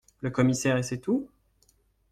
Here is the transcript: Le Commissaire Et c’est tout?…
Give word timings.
Le 0.21 0.31
Commissaire 0.31 0.77
Et 0.77 0.81
c’est 0.81 0.97
tout?… 0.97 1.29